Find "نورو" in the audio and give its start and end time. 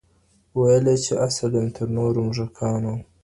1.97-2.19